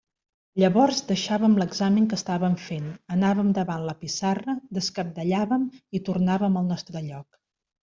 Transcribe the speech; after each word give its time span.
Llavors 0.61 1.01
deixàvem 1.09 1.57
l'examen 1.61 2.07
que 2.13 2.17
estàvem 2.21 2.55
fent, 2.69 2.87
anàvem 3.17 3.53
davant 3.59 3.85
la 3.91 3.95
pissarra, 4.01 4.57
descabdellàvem, 4.81 5.71
i 6.01 6.05
tornàvem 6.11 6.61
al 6.65 6.69
nostre 6.75 7.07
lloc. 7.09 7.41